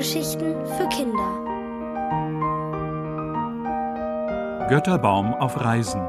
Hörgeschichten 0.00 0.54
für 0.64 0.88
Kinder. 0.88 1.30
Götterbaum 4.70 5.34
auf 5.34 5.60
Reisen 5.60 6.00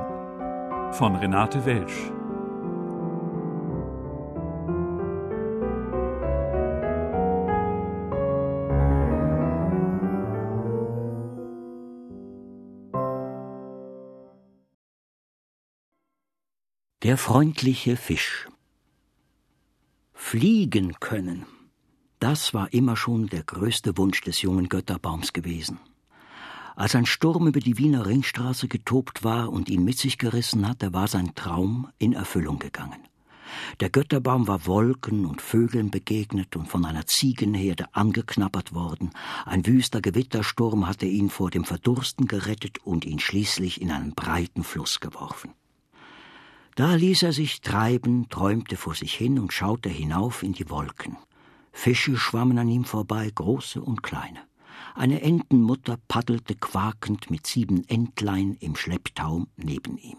von 0.93 1.17
Renate 1.17 1.65
Welsch. 1.65 2.09
Der 17.03 17.17
freundliche 17.17 17.97
Fisch. 17.97 18.47
Fliegen 20.13 20.97
können, 21.01 21.45
das 22.21 22.53
war 22.53 22.71
immer 22.71 22.95
schon 22.95 23.27
der 23.27 23.43
größte 23.43 23.97
Wunsch 23.97 24.21
des 24.21 24.41
jungen 24.43 24.69
Götterbaums 24.69 25.33
gewesen. 25.33 25.79
Als 26.75 26.95
ein 26.95 27.07
Sturm 27.07 27.47
über 27.47 27.59
die 27.59 27.77
Wiener 27.77 28.05
Ringstraße 28.05 28.67
getobt 28.67 29.23
war 29.23 29.51
und 29.51 29.69
ihn 29.69 29.83
mit 29.83 29.97
sich 29.97 30.17
gerissen 30.17 30.67
hatte, 30.67 30.93
war 30.93 31.07
sein 31.07 31.33
Traum 31.35 31.89
in 31.97 32.13
Erfüllung 32.13 32.59
gegangen. 32.59 32.99
Der 33.79 33.89
Götterbaum 33.89 34.47
war 34.47 34.65
Wolken 34.67 35.25
und 35.25 35.41
Vögeln 35.41 35.89
begegnet 35.89 36.55
und 36.55 36.67
von 36.67 36.85
einer 36.85 37.07
Ziegenherde 37.07 37.93
angeknabbert 37.93 38.73
worden. 38.73 39.09
Ein 39.45 39.65
wüster 39.65 39.99
Gewittersturm 39.99 40.87
hatte 40.87 41.07
ihn 41.07 41.29
vor 41.29 41.49
dem 41.49 41.65
Verdursten 41.65 42.27
gerettet 42.27 42.77
und 42.85 43.03
ihn 43.03 43.19
schließlich 43.19 43.81
in 43.81 43.91
einen 43.91 44.13
breiten 44.13 44.63
Fluss 44.63 44.99
geworfen. 44.99 45.51
Da 46.75 46.93
ließ 46.93 47.23
er 47.23 47.33
sich 47.33 47.61
treiben, 47.61 48.29
träumte 48.29 48.77
vor 48.77 48.95
sich 48.95 49.13
hin 49.13 49.39
und 49.39 49.51
schaute 49.51 49.89
hinauf 49.89 50.43
in 50.43 50.53
die 50.53 50.69
Wolken. 50.69 51.17
Fische 51.71 52.17
schwammen 52.17 52.57
an 52.57 52.67
ihm 52.67 52.83
vorbei, 52.83 53.31
große 53.33 53.81
und 53.81 54.03
kleine. 54.03 54.39
Eine 54.93 55.21
Entenmutter 55.21 55.97
paddelte 56.07 56.55
quakend 56.55 57.31
mit 57.31 57.47
sieben 57.47 57.87
Entlein 57.87 58.57
im 58.59 58.75
Schlepptau 58.75 59.45
neben 59.55 59.97
ihm. 59.97 60.17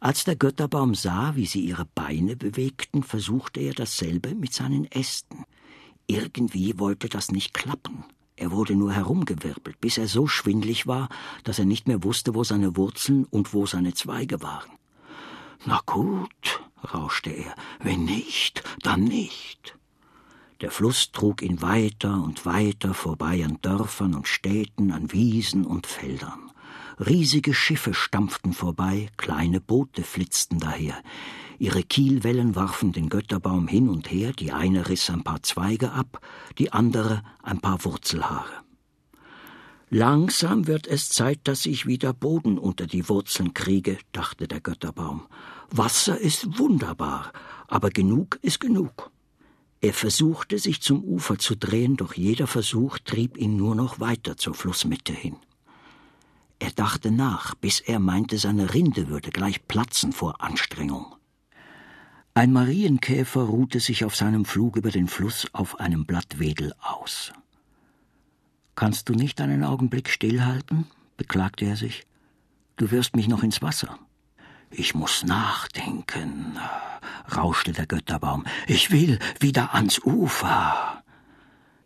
Als 0.00 0.24
der 0.24 0.36
Götterbaum 0.36 0.94
sah, 0.94 1.36
wie 1.36 1.46
sie 1.46 1.60
ihre 1.60 1.84
Beine 1.84 2.36
bewegten, 2.36 3.02
versuchte 3.02 3.60
er 3.60 3.72
dasselbe 3.72 4.34
mit 4.34 4.52
seinen 4.52 4.90
Ästen. 4.90 5.44
Irgendwie 6.06 6.78
wollte 6.78 7.08
das 7.08 7.30
nicht 7.30 7.54
klappen. 7.54 8.04
Er 8.34 8.50
wurde 8.50 8.74
nur 8.74 8.92
herumgewirbelt, 8.92 9.80
bis 9.80 9.98
er 9.98 10.08
so 10.08 10.26
schwindlig 10.26 10.86
war, 10.86 11.08
dass 11.44 11.58
er 11.58 11.66
nicht 11.66 11.86
mehr 11.86 12.02
wusste, 12.02 12.34
wo 12.34 12.42
seine 12.42 12.76
Wurzeln 12.76 13.24
und 13.24 13.54
wo 13.54 13.66
seine 13.66 13.94
Zweige 13.94 14.42
waren. 14.42 14.70
Na 15.66 15.80
gut, 15.86 16.60
rauschte 16.92 17.30
er, 17.30 17.54
wenn 17.78 18.04
nicht, 18.04 18.64
dann 18.82 19.04
nicht. 19.04 19.76
Der 20.62 20.70
Fluss 20.70 21.10
trug 21.10 21.42
ihn 21.42 21.60
weiter 21.60 22.22
und 22.22 22.46
weiter 22.46 22.94
vorbei 22.94 23.44
an 23.44 23.58
Dörfern 23.62 24.14
und 24.14 24.28
Städten, 24.28 24.92
an 24.92 25.12
Wiesen 25.12 25.66
und 25.66 25.88
Feldern. 25.88 26.52
Riesige 27.04 27.52
Schiffe 27.52 27.94
stampften 27.94 28.52
vorbei, 28.52 29.08
kleine 29.16 29.60
Boote 29.60 30.04
flitzten 30.04 30.60
daher. 30.60 31.02
Ihre 31.58 31.82
Kielwellen 31.82 32.54
warfen 32.54 32.92
den 32.92 33.08
Götterbaum 33.08 33.66
hin 33.66 33.88
und 33.88 34.08
her, 34.12 34.32
die 34.32 34.52
eine 34.52 34.88
riss 34.88 35.10
ein 35.10 35.24
paar 35.24 35.42
Zweige 35.42 35.90
ab, 35.90 36.24
die 36.58 36.72
andere 36.72 37.24
ein 37.42 37.60
paar 37.60 37.84
Wurzelhaare. 37.84 38.62
Langsam 39.90 40.68
wird 40.68 40.86
es 40.86 41.08
Zeit, 41.08 41.40
dass 41.44 41.66
ich 41.66 41.86
wieder 41.86 42.12
Boden 42.12 42.56
unter 42.56 42.86
die 42.86 43.08
Wurzeln 43.08 43.52
kriege, 43.52 43.98
dachte 44.12 44.46
der 44.46 44.60
Götterbaum. 44.60 45.26
Wasser 45.70 46.18
ist 46.18 46.58
wunderbar, 46.58 47.32
aber 47.66 47.90
genug 47.90 48.38
ist 48.42 48.60
genug. 48.60 49.11
Er 49.82 49.92
versuchte, 49.92 50.60
sich 50.60 50.80
zum 50.80 51.02
Ufer 51.02 51.38
zu 51.38 51.56
drehen, 51.56 51.96
doch 51.96 52.14
jeder 52.14 52.46
Versuch 52.46 52.98
trieb 52.98 53.36
ihn 53.36 53.56
nur 53.56 53.74
noch 53.74 53.98
weiter 53.98 54.36
zur 54.36 54.54
Flussmitte 54.54 55.12
hin. 55.12 55.36
Er 56.60 56.70
dachte 56.70 57.10
nach, 57.10 57.56
bis 57.56 57.80
er 57.80 57.98
meinte, 57.98 58.38
seine 58.38 58.72
Rinde 58.74 59.08
würde 59.08 59.30
gleich 59.30 59.66
platzen 59.66 60.12
vor 60.12 60.40
Anstrengung. 60.40 61.16
Ein 62.32 62.52
Marienkäfer 62.52 63.42
ruhte 63.42 63.80
sich 63.80 64.04
auf 64.04 64.14
seinem 64.14 64.44
Flug 64.44 64.76
über 64.76 64.92
den 64.92 65.08
Fluss 65.08 65.48
auf 65.52 65.80
einem 65.80 66.06
Blatt 66.06 66.38
Wedel 66.38 66.72
aus. 66.80 67.32
Kannst 68.76 69.08
du 69.08 69.14
nicht 69.14 69.40
einen 69.40 69.64
Augenblick 69.64 70.08
stillhalten? 70.08 70.86
beklagte 71.16 71.64
er 71.64 71.76
sich. 71.76 72.06
Du 72.76 72.92
wirst 72.92 73.16
mich 73.16 73.26
noch 73.26 73.42
ins 73.42 73.62
Wasser. 73.62 73.98
Ich 74.74 74.94
muss 74.94 75.22
nachdenken, 75.24 76.58
rauschte 77.36 77.72
der 77.72 77.86
Götterbaum. 77.86 78.44
Ich 78.66 78.90
will 78.90 79.18
wieder 79.38 79.74
ans 79.74 79.98
Ufer. 80.02 81.02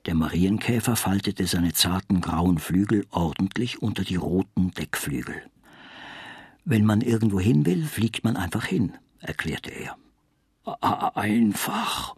Der 0.06 0.14
Marienkäfer 0.14 0.94
faltete 0.94 1.46
seine 1.48 1.72
zarten 1.72 2.20
grauen 2.20 2.58
Flügel 2.58 3.04
ordentlich 3.10 3.82
unter 3.82 4.04
die 4.04 4.14
roten 4.14 4.70
Deckflügel. 4.70 5.42
Wenn 6.64 6.84
man 6.84 7.00
irgendwo 7.00 7.40
hin 7.40 7.66
will, 7.66 7.84
fliegt 7.84 8.22
man 8.22 8.36
einfach 8.36 8.64
hin, 8.64 8.96
erklärte 9.20 9.70
er. 9.70 9.96
Einfach, 11.16 12.14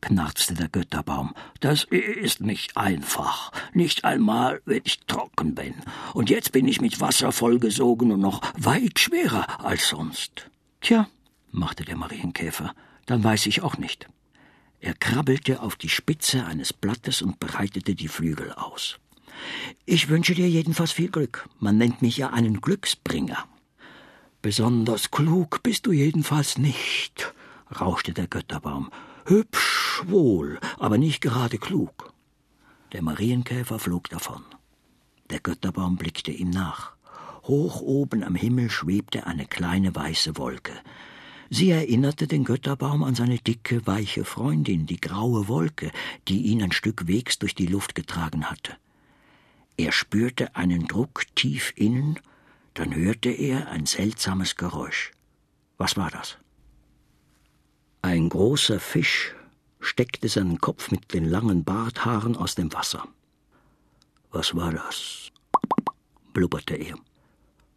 knarzte 0.00 0.54
der 0.54 0.68
Götterbaum. 0.68 1.34
Das 1.60 1.84
ist 1.84 2.40
nicht 2.40 2.76
einfach. 2.76 3.52
Nicht 3.72 4.04
einmal, 4.04 4.60
wenn 4.64 4.82
ich 4.84 5.00
trocken 5.00 5.54
bin. 5.54 5.74
Und 6.14 6.30
jetzt 6.30 6.52
bin 6.52 6.66
ich 6.66 6.80
mit 6.80 7.00
Wasser 7.00 7.32
vollgesogen 7.32 8.12
und 8.12 8.20
noch 8.20 8.40
weit 8.56 8.98
schwerer 8.98 9.64
als 9.64 9.88
sonst. 9.88 10.50
Tja, 10.80 11.08
machte 11.50 11.84
der 11.84 11.96
Marienkäfer, 11.96 12.74
dann 13.06 13.22
weiß 13.22 13.46
ich 13.46 13.62
auch 13.62 13.76
nicht. 13.78 14.08
Er 14.80 14.94
krabbelte 14.94 15.60
auf 15.60 15.76
die 15.76 15.90
Spitze 15.90 16.46
eines 16.46 16.72
Blattes 16.72 17.20
und 17.20 17.38
breitete 17.38 17.94
die 17.94 18.08
Flügel 18.08 18.52
aus. 18.52 18.98
Ich 19.84 20.08
wünsche 20.08 20.34
dir 20.34 20.48
jedenfalls 20.48 20.92
viel 20.92 21.10
Glück. 21.10 21.48
Man 21.58 21.76
nennt 21.76 22.02
mich 22.02 22.16
ja 22.16 22.30
einen 22.30 22.60
Glücksbringer. 22.60 23.44
Besonders 24.42 25.10
klug 25.10 25.62
bist 25.62 25.86
du 25.86 25.92
jedenfalls 25.92 26.56
nicht, 26.56 27.34
rauschte 27.78 28.14
der 28.14 28.26
Götterbaum. 28.26 28.90
Hübsch 29.26 30.02
wohl, 30.06 30.58
aber 30.78 30.98
nicht 30.98 31.20
gerade 31.20 31.58
klug. 31.58 32.12
Der 32.92 33.02
Marienkäfer 33.02 33.78
flog 33.78 34.08
davon. 34.08 34.44
Der 35.30 35.40
Götterbaum 35.40 35.96
blickte 35.96 36.32
ihm 36.32 36.50
nach. 36.50 36.92
Hoch 37.44 37.80
oben 37.80 38.24
am 38.24 38.34
Himmel 38.34 38.70
schwebte 38.70 39.26
eine 39.26 39.46
kleine 39.46 39.94
weiße 39.94 40.36
Wolke. 40.36 40.72
Sie 41.48 41.70
erinnerte 41.70 42.26
den 42.26 42.44
Götterbaum 42.44 43.02
an 43.02 43.14
seine 43.14 43.38
dicke, 43.38 43.86
weiche 43.86 44.24
Freundin, 44.24 44.86
die 44.86 45.00
graue 45.00 45.48
Wolke, 45.48 45.90
die 46.28 46.42
ihn 46.42 46.62
ein 46.62 46.72
Stück 46.72 47.06
Wegs 47.06 47.38
durch 47.38 47.54
die 47.54 47.66
Luft 47.66 47.94
getragen 47.94 48.50
hatte. 48.50 48.76
Er 49.76 49.92
spürte 49.92 50.54
einen 50.56 50.86
Druck 50.86 51.24
tief 51.34 51.72
innen, 51.74 52.18
dann 52.74 52.94
hörte 52.94 53.30
er 53.30 53.68
ein 53.68 53.86
seltsames 53.86 54.56
Geräusch. 54.56 55.12
Was 55.78 55.96
war 55.96 56.10
das? 56.10 56.38
Ein 58.02 58.28
großer 58.28 58.80
Fisch 58.80 59.34
steckte 59.78 60.28
seinen 60.28 60.60
Kopf 60.60 60.90
mit 60.90 61.12
den 61.12 61.24
langen 61.24 61.64
Barthaaren 61.64 62.36
aus 62.36 62.54
dem 62.54 62.72
Wasser. 62.72 63.06
Was 64.30 64.54
war 64.54 64.72
das? 64.72 65.30
blubberte 66.32 66.74
er. 66.74 66.96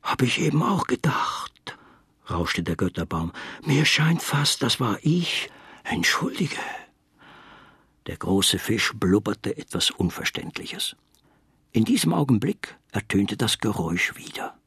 Hab 0.01 0.21
ich 0.21 0.39
eben 0.39 0.61
auch 0.61 0.85
gedacht, 0.85 1.77
rauschte 2.29 2.63
der 2.63 2.75
Götterbaum. 2.75 3.31
Mir 3.65 3.85
scheint 3.85 4.21
fast, 4.21 4.61
das 4.61 4.79
war 4.79 4.99
ich. 5.01 5.49
Entschuldige. 5.83 6.57
Der 8.07 8.17
große 8.17 8.59
Fisch 8.59 8.93
blubberte 8.93 9.57
etwas 9.57 9.91
Unverständliches. 9.91 10.95
In 11.71 11.85
diesem 11.85 12.13
Augenblick 12.13 12.77
ertönte 12.91 13.37
das 13.37 13.57
Geräusch 13.57 14.15
wieder. 14.15 14.57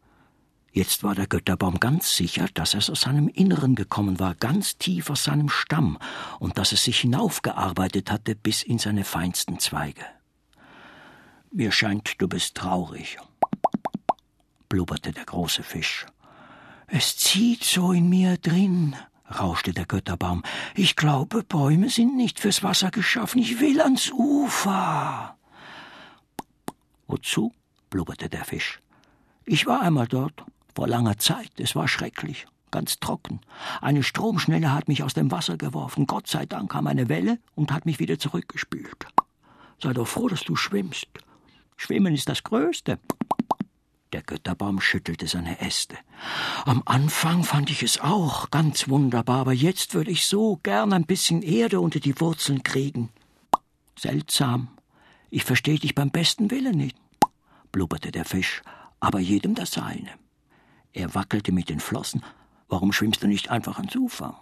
Jetzt 0.76 1.02
war 1.02 1.14
der 1.14 1.26
Götterbaum 1.26 1.81
ganz 1.81 2.14
sicher, 2.14 2.49
dass 2.52 2.75
es 2.75 2.90
aus 2.90 3.00
seinem 3.00 3.28
Inneren 3.28 3.76
gekommen 3.76 4.20
war, 4.20 4.34
ganz 4.34 4.76
tief 4.76 5.08
aus 5.08 5.25
seinem 5.25 5.49
Stamm, 5.49 5.96
und 6.38 6.58
dass 6.58 6.73
es 6.73 6.84
sich 6.84 7.00
hinaufgearbeitet 7.00 8.11
hatte 8.11 8.34
bis 8.34 8.62
in 8.62 8.76
seine 8.76 9.05
feinsten 9.05 9.58
Zweige. 9.58 10.05
Mir 11.50 11.73
scheint, 11.73 12.20
du 12.20 12.28
bist 12.28 12.56
traurig, 12.56 13.17
blubberte 14.69 15.12
der 15.12 15.25
große 15.25 15.62
Fisch. 15.62 16.05
Es 16.88 17.17
zieht 17.17 17.64
so 17.64 17.93
in 17.93 18.11
mir 18.11 18.37
drin, 18.37 18.96
rauschte 19.31 19.72
der 19.72 19.87
Götterbaum. 19.87 20.43
Ich 20.75 20.94
glaube, 20.94 21.43
Bäume 21.43 21.88
sind 21.88 22.19
nicht 22.19 22.38
fürs 22.38 22.62
Wasser 22.62 22.90
geschaffen. 22.90 23.38
Ich 23.38 23.61
will 23.61 23.81
ans 23.81 24.12
Ufer. 24.12 25.38
Wozu? 27.06 27.55
blubberte 27.88 28.29
der 28.29 28.44
Fisch. 28.44 28.82
Ich 29.46 29.64
war 29.64 29.81
einmal 29.81 30.06
dort 30.06 30.44
vor 30.76 30.87
langer 30.87 31.17
Zeit. 31.17 31.52
Es 31.58 31.75
war 31.75 31.88
schrecklich, 31.88 32.46
ganz 32.70 33.00
trocken. 33.00 33.40
Eine 33.81 34.02
Stromschnelle 34.02 34.73
hat 34.75 34.88
mich 34.88 35.02
aus 35.02 35.14
dem 35.14 35.31
Wasser 35.31 35.56
geworfen. 35.56 36.06
Gott 36.06 36.28
sei 36.28 36.44
Dank 36.44 36.70
kam 36.70 36.87
eine 36.87 37.08
Welle 37.08 37.38
und 37.55 37.73
hat 37.73 37.87
mich 37.87 37.99
wieder 37.99 38.19
zurückgespült. 38.19 39.06
Sei 39.82 39.94
doch 39.94 40.06
froh, 40.06 40.28
dass 40.28 40.43
du 40.43 40.55
schwimmst. 40.55 41.08
Schwimmen 41.76 42.14
ist 42.14 42.28
das 42.28 42.43
Größte. 42.43 42.99
Der 44.12 44.23
Götterbaum 44.23 44.81
schüttelte 44.81 45.26
seine 45.26 45.61
Äste. 45.61 45.96
Am 46.67 46.82
Anfang 46.84 47.43
fand 47.43 47.70
ich 47.70 47.82
es 47.82 47.99
auch 48.00 48.50
ganz 48.50 48.88
wunderbar, 48.88 49.40
aber 49.40 49.52
jetzt 49.55 49.94
würde 49.94 50.11
ich 50.11 50.26
so 50.26 50.61
gern 50.62 50.93
ein 50.93 51.06
bisschen 51.06 51.40
Erde 51.43 51.81
unter 51.81 52.00
die 52.00 52.20
Wurzeln 52.20 52.62
kriegen. 52.62 53.08
Seltsam. 53.99 54.69
Ich 55.31 55.44
verstehe 55.44 55.79
dich 55.79 55.94
beim 55.94 56.11
besten 56.11 56.50
Willen 56.50 56.76
nicht, 56.76 56.96
blubberte 57.72 58.12
der 58.12 58.26
Fisch, 58.26 58.62
aber 59.00 59.20
jedem 59.20 59.55
das 59.55 59.72
seine. 59.72 60.11
Er 60.96 61.14
wackelte 61.14 61.52
mit 61.52 61.69
den 61.69 61.78
Flossen. 61.78 62.22
Warum 62.70 62.90
schwimmst 62.90 63.22
du 63.22 63.26
nicht 63.26 63.50
einfach 63.50 63.76
ans 63.76 63.94
Ufer? 63.94 64.40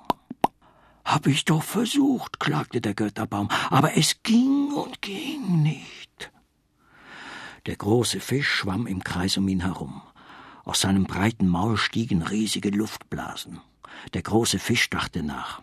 Hab 1.05 1.27
ich 1.27 1.45
doch 1.45 1.65
versucht, 1.65 2.39
klagte 2.39 2.81
der 2.81 2.95
Götterbaum, 2.95 3.49
aber 3.71 3.97
es 3.97 4.23
ging 4.23 4.73
und 4.73 5.03
ging 5.03 5.65
nicht. 5.65 6.31
Der 7.67 7.75
große 7.75 8.21
Fisch 8.21 8.49
schwamm 8.49 8.87
im 8.87 9.03
Kreis 9.03 9.37
um 9.37 9.49
ihn 9.49 9.63
herum. 9.63 10.01
Aus 10.65 10.83
seinem 10.83 11.07
breiten 11.07 11.49
Maul 11.49 11.77
stiegen 11.77 12.23
riesige 12.23 12.71
Luftblasen. 12.71 13.61
Der 14.13 14.23
große 14.23 14.61
Fisch 14.61 14.89
dachte 14.89 15.25
nach. 15.25 15.61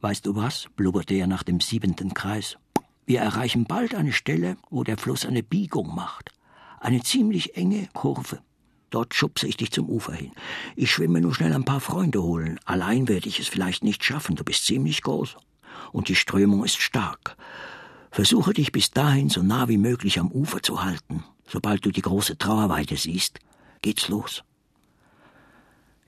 Weißt 0.00 0.26
du 0.26 0.34
was? 0.34 0.66
blubberte 0.74 1.14
er 1.14 1.28
nach 1.28 1.44
dem 1.44 1.60
siebenten 1.60 2.12
Kreis. 2.12 2.58
Wir 3.06 3.20
erreichen 3.20 3.66
bald 3.66 3.94
eine 3.94 4.12
Stelle, 4.12 4.56
wo 4.68 4.82
der 4.82 4.98
Fluss 4.98 5.24
eine 5.24 5.44
Biegung 5.44 5.94
macht. 5.94 6.32
Eine 6.80 7.02
ziemlich 7.04 7.56
enge 7.56 7.88
Kurve. 7.94 8.42
Dort 8.90 9.14
schubse 9.14 9.46
ich 9.46 9.56
dich 9.56 9.70
zum 9.70 9.88
Ufer 9.88 10.14
hin. 10.14 10.32
Ich 10.76 10.90
schwimme 10.90 11.20
nur 11.20 11.34
schnell 11.34 11.52
ein 11.52 11.64
paar 11.64 11.80
Freunde 11.80 12.22
holen. 12.22 12.58
Allein 12.64 13.08
werde 13.08 13.28
ich 13.28 13.38
es 13.38 13.48
vielleicht 13.48 13.84
nicht 13.84 14.02
schaffen. 14.02 14.36
Du 14.36 14.44
bist 14.44 14.64
ziemlich 14.64 15.02
groß. 15.02 15.36
Und 15.92 16.08
die 16.08 16.14
Strömung 16.14 16.64
ist 16.64 16.80
stark. 16.80 17.36
Versuche 18.10 18.54
dich 18.54 18.72
bis 18.72 18.90
dahin 18.90 19.28
so 19.28 19.42
nah 19.42 19.68
wie 19.68 19.78
möglich 19.78 20.18
am 20.18 20.32
Ufer 20.32 20.62
zu 20.62 20.82
halten. 20.82 21.24
Sobald 21.46 21.84
du 21.84 21.90
die 21.90 22.02
große 22.02 22.38
Trauerweide 22.38 22.96
siehst, 22.96 23.38
geht's 23.82 24.08
los. 24.08 24.42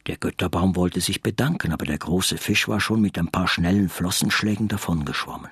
Der 0.06 0.16
Götterbaum 0.16 0.76
wollte 0.76 1.00
sich 1.00 1.22
bedanken, 1.22 1.72
aber 1.72 1.84
der 1.84 1.98
große 1.98 2.38
Fisch 2.38 2.68
war 2.68 2.80
schon 2.80 3.02
mit 3.02 3.18
ein 3.18 3.28
paar 3.28 3.46
schnellen 3.46 3.88
Flossenschlägen 3.88 4.68
davongeschwommen. 4.68 5.50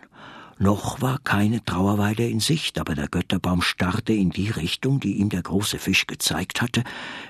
Noch 0.60 1.00
war 1.00 1.20
keine 1.20 1.64
Trauerweide 1.64 2.28
in 2.28 2.40
Sicht, 2.40 2.80
aber 2.80 2.96
der 2.96 3.06
Götterbaum 3.06 3.62
starrte 3.62 4.12
in 4.12 4.30
die 4.30 4.50
Richtung, 4.50 4.98
die 4.98 5.18
ihm 5.18 5.28
der 5.28 5.42
große 5.42 5.78
Fisch 5.78 6.08
gezeigt 6.08 6.60
hatte, 6.60 6.82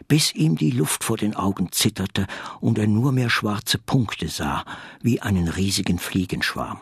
bis 0.08 0.34
ihm 0.34 0.56
die 0.56 0.70
Luft 0.70 1.04
vor 1.04 1.18
den 1.18 1.36
Augen 1.36 1.70
zitterte 1.70 2.26
und 2.60 2.78
er 2.78 2.86
nur 2.86 3.12
mehr 3.12 3.28
schwarze 3.28 3.76
Punkte 3.76 4.28
sah, 4.28 4.64
wie 5.02 5.20
einen 5.20 5.48
riesigen 5.48 5.98
Fliegenschwarm. 5.98 6.80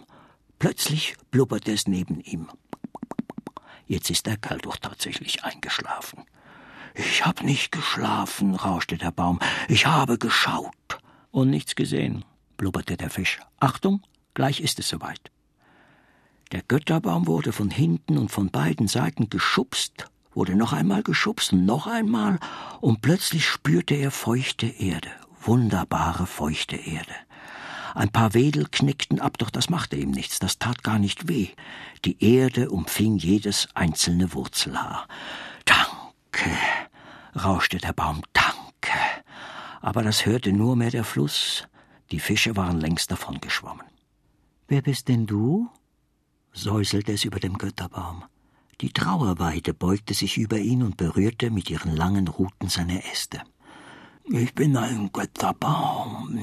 Plötzlich 0.61 1.17
blubberte 1.33 1.73
es 1.73 1.89
neben 1.89 2.21
ihm. 2.21 2.49
Jetzt 3.89 4.11
ist 4.11 4.27
der 4.27 4.37
Kerl 4.37 4.59
doch 4.59 4.77
tatsächlich 4.77 5.43
eingeschlafen. 5.43 6.23
Ich 6.95 7.27
hab 7.27 7.43
nicht 7.43 7.73
geschlafen, 7.73 8.55
rauschte 8.55 8.99
der 8.99 9.11
Baum. 9.11 9.41
Ich 9.69 9.87
habe 9.87 10.17
geschaut. 10.17 10.73
Und 11.33 11.51
nichts 11.51 11.75
gesehen, 11.75 12.25
blubberte 12.57 12.97
der 12.97 13.11
Fisch. 13.11 13.41
Achtung, 13.59 14.03
gleich 14.33 14.61
ist 14.61 14.79
es 14.79 14.89
soweit. 14.89 15.33
Der 16.53 16.63
Götterbaum 16.63 17.27
wurde 17.27 17.53
von 17.53 17.71
hinten 17.71 18.19
und 18.19 18.31
von 18.31 18.51
beiden 18.51 18.87
Seiten 18.87 19.31
geschubst, 19.31 20.09
wurde 20.33 20.55
noch 20.55 20.73
einmal 20.73 21.03
geschubst 21.03 21.53
und 21.53 21.67
noch 21.67 21.87
einmal, 21.87 22.39
und 22.81 23.01
plötzlich 23.03 23.47
spürte 23.47 23.95
er 23.95 24.13
feuchte 24.13 24.67
Erde, 24.67 25.11
wunderbare 25.41 26.27
feuchte 26.27 26.77
Erde. 26.77 27.15
Ein 27.95 28.11
paar 28.11 28.35
Wedel 28.35 28.69
knickten 28.71 29.21
ab, 29.21 29.39
doch 29.39 29.51
das 29.51 29.71
machte 29.71 29.97
ihm 29.97 30.11
nichts, 30.11 30.39
das 30.39 30.59
tat 30.59 30.85
gar 30.85 30.99
nicht 30.99 31.29
weh. 31.29 31.49
Die 32.05 32.23
Erde 32.23 32.71
umfing 32.71 33.17
jedes 33.17 33.69
einzelne 33.75 34.35
Wurzelhaar. 34.35 35.09
Danke, 35.65 36.51
rauschte 37.35 37.79
der 37.79 37.95
Baum, 37.95 38.23
danke. 38.35 38.99
Aber 39.81 40.03
das 40.03 40.27
hörte 40.27 40.53
nur 40.53 40.77
mehr 40.77 40.91
der 40.91 41.05
Fluss. 41.05 41.67
Die 42.11 42.21
Fische 42.21 42.55
waren 42.55 42.79
längst 42.79 43.11
davongeschwommen. 43.11 43.87
Wer 44.69 44.83
bist 44.83 45.09
denn 45.09 45.27
du? 45.27 45.71
Säuselte 46.57 47.13
es 47.13 47.25
über 47.25 47.39
dem 47.39 47.59
Götterbaum. 47.59 48.25
Die 48.81 48.93
Trauerweide 48.93 49.73
beugte 49.75 50.15
sich 50.15 50.37
über 50.39 50.59
ihn 50.59 50.83
und 50.83 50.97
berührte 50.97 51.51
mit 51.51 51.71
ihren 51.71 51.95
langen 51.95 52.29
Ruten 52.29 52.69
seine 52.69 53.05
Äste. 53.11 53.41
Ich 54.25 54.55
bin 54.55 54.77
ein 54.77 55.11
Götterbaum, 55.13 56.41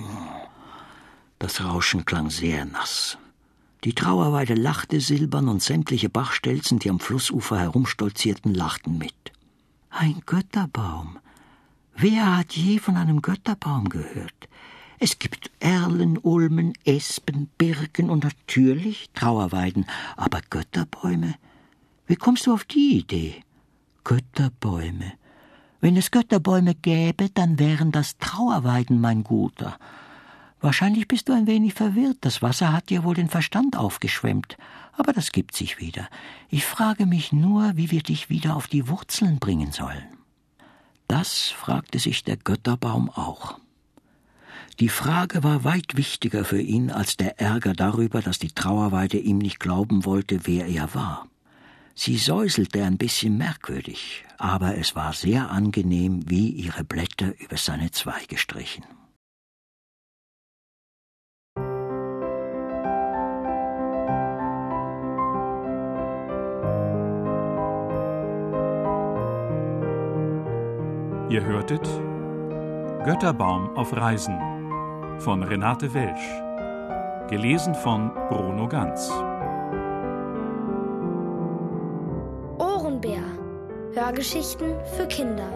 das 1.44 1.62
Rauschen 1.62 2.06
klang 2.06 2.30
sehr 2.30 2.64
nass. 2.64 3.18
Die 3.84 3.94
Trauerweide 3.94 4.54
lachte 4.54 5.02
silbern 5.02 5.50
und 5.50 5.62
sämtliche 5.62 6.08
Bachstelzen, 6.08 6.80
die 6.80 6.90
am 6.90 7.02
Flussufer 7.02 7.60
herumstolzierten, 7.60 8.54
lachten 8.54 8.98
mit. 8.98 9.34
Ein 9.90 10.22
Götterbaum. 10.26 11.20
Wer 11.96 12.38
hat 12.38 12.54
je 12.54 12.80
von 12.80 12.96
einem 12.96 13.22
Götterbaum 13.22 13.90
gehört? 13.90 14.48
Es 15.00 15.20
gibt 15.20 15.52
Erlen, 15.60 16.18
Ulmen, 16.18 16.74
Espen, 16.86 17.50
Birken 17.58 18.10
und 18.10 18.24
natürlich 18.24 19.10
Trauerweiden, 19.14 19.86
aber 20.16 20.42
Götterbäume? 20.50 21.36
Wie 22.08 22.16
kommst 22.16 22.48
du 22.48 22.54
auf 22.54 22.64
die 22.64 23.00
Idee? 23.00 23.44
Götterbäume. 24.04 25.14
Wenn 25.82 25.98
es 25.98 26.12
Götterbäume 26.12 26.76
gäbe, 26.76 27.30
dann 27.30 27.60
wären 27.60 27.92
das 27.92 28.18
Trauerweiden, 28.18 29.02
mein 29.02 29.24
Guter. 29.24 29.78
Wahrscheinlich 30.62 31.10
bist 31.10 31.28
du 31.28 31.34
ein 31.34 31.48
wenig 31.48 31.74
verwirrt. 31.74 32.20
Das 32.22 32.42
Wasser 32.42 32.72
hat 32.72 32.90
dir 32.90 33.04
wohl 33.04 33.16
den 33.16 33.28
Verstand 33.28 33.76
aufgeschwemmt. 33.76 34.58
Aber 34.94 35.12
das 35.12 35.34
gibt 35.34 35.58
sich 35.58 35.80
wieder. 35.80 36.08
Ich 36.50 36.66
frage 36.66 37.06
mich 37.06 37.34
nur, 37.34 37.76
wie 37.76 37.92
wir 37.92 38.02
dich 38.02 38.30
wieder 38.30 38.56
auf 38.56 38.68
die 38.68 38.88
Wurzeln 38.88 39.40
bringen 39.40 39.74
sollen. 39.74 40.06
Das 41.10 41.50
fragte 41.50 42.00
sich 42.00 42.24
der 42.24 42.38
Götterbaum 42.38 43.10
auch. 43.10 43.60
Die 44.80 44.90
Frage 44.90 45.44
war 45.44 45.64
weit 45.64 45.96
wichtiger 45.96 46.46
für 46.46 46.62
ihn 46.62 46.90
als 46.90 47.16
der 47.16 47.40
Ärger 47.40 47.74
darüber, 47.74 48.22
dass 48.22 48.40
die 48.40 48.52
Trauerweide 48.52 49.18
ihm 49.18 49.38
nicht 49.38 49.60
glauben 49.60 50.04
wollte, 50.06 50.42
wer 50.44 50.68
er 50.68 50.94
war. 50.94 51.28
Sie 51.96 52.18
säuselte 52.18 52.84
ein 52.84 52.98
bisschen 52.98 53.38
merkwürdig, 53.38 54.26
aber 54.40 54.78
es 54.78 54.96
war 54.96 55.14
sehr 55.14 55.52
angenehm, 55.52 56.24
wie 56.28 56.50
ihre 56.50 56.84
Blätter 56.84 57.34
über 57.40 57.58
seine 57.58 57.92
Zweige 57.92 58.38
strichen. 58.38 58.84
Ihr 71.30 71.44
hörtet 71.46 71.84
Götterbaum 73.06 73.76
auf 73.76 73.96
Reisen 73.96 74.53
von 75.20 75.44
Renate 75.44 75.94
Welsch. 75.94 76.42
Gelesen 77.30 77.74
von 77.76 78.12
Bruno 78.30 78.68
Ganz. 78.68 79.10
Ohrenbär. 82.58 83.24
Hörgeschichten 83.94 84.76
für 84.96 85.08
Kinder. 85.08 85.50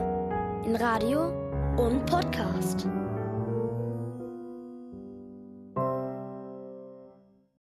In 0.65 0.75
Radio 0.75 1.31
und 1.77 2.05
Podcast. 2.05 2.87